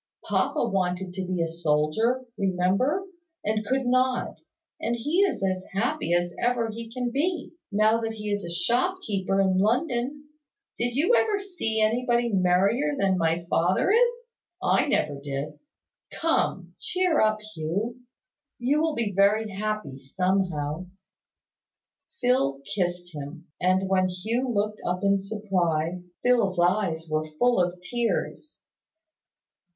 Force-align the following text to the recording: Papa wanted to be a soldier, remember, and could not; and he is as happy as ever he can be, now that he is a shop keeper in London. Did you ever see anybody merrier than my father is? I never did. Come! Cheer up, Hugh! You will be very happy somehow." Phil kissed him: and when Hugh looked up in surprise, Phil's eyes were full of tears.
Papa 0.25 0.67
wanted 0.67 1.13
to 1.13 1.27
be 1.27 1.43
a 1.43 1.47
soldier, 1.47 2.25
remember, 2.35 3.03
and 3.45 3.63
could 3.63 3.85
not; 3.85 4.39
and 4.79 4.95
he 4.95 5.19
is 5.19 5.43
as 5.43 5.63
happy 5.73 6.11
as 6.11 6.33
ever 6.41 6.69
he 6.71 6.91
can 6.91 7.11
be, 7.11 7.51
now 7.71 8.01
that 8.01 8.13
he 8.13 8.31
is 8.31 8.43
a 8.43 8.49
shop 8.49 8.99
keeper 9.03 9.39
in 9.39 9.59
London. 9.59 10.27
Did 10.79 10.95
you 10.95 11.13
ever 11.13 11.39
see 11.39 11.79
anybody 11.79 12.29
merrier 12.33 12.95
than 12.97 13.15
my 13.19 13.45
father 13.47 13.91
is? 13.91 14.15
I 14.59 14.87
never 14.87 15.19
did. 15.21 15.59
Come! 16.11 16.73
Cheer 16.79 17.21
up, 17.21 17.37
Hugh! 17.53 17.99
You 18.57 18.81
will 18.81 18.95
be 18.95 19.11
very 19.15 19.51
happy 19.51 19.99
somehow." 19.99 20.87
Phil 22.21 22.59
kissed 22.73 23.13
him: 23.13 23.49
and 23.61 23.87
when 23.87 24.09
Hugh 24.09 24.49
looked 24.49 24.79
up 24.83 25.03
in 25.03 25.19
surprise, 25.19 26.11
Phil's 26.23 26.57
eyes 26.57 27.07
were 27.07 27.29
full 27.37 27.61
of 27.61 27.79
tears. 27.81 28.63